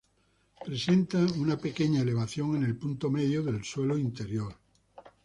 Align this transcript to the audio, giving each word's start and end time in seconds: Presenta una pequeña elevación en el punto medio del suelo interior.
Presenta 0.65 1.19
una 1.37 1.57
pequeña 1.59 2.01
elevación 2.01 2.55
en 2.55 2.63
el 2.63 2.75
punto 2.75 3.11
medio 3.11 3.43
del 3.43 3.63
suelo 3.63 3.99
interior. 3.99 4.51